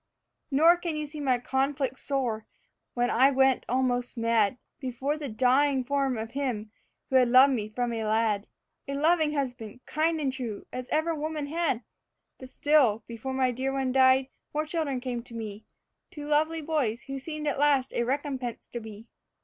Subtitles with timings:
[0.49, 2.47] Nor can you see my conflict sore,
[2.95, 6.71] when I went almost mad Before the dying form of him
[7.11, 8.47] who had loved me from a lad,
[8.87, 11.83] A loving husband, kind and true, as ever woman had.
[12.39, 15.65] But still, before my dear one died, more children came to me:
[16.09, 19.05] Two lovely boys, who seemed at last a recompense to be.